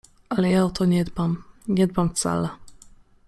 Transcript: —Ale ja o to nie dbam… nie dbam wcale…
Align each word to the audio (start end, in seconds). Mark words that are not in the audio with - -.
—Ale 0.35 0.49
ja 0.51 0.65
o 0.65 0.69
to 0.69 0.85
nie 0.85 1.03
dbam… 1.05 1.43
nie 1.67 1.87
dbam 1.87 2.09
wcale… 2.09 2.49